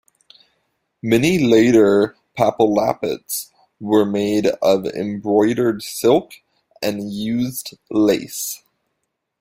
Many 1.03 1.37
later 1.37 2.15
papal 2.35 2.73
lappets 2.73 3.51
were 3.79 4.03
made 4.03 4.47
of 4.59 4.87
embroidered 4.87 5.83
silk 5.83 6.41
and 6.81 7.13
used 7.13 7.77
lace. 7.91 8.63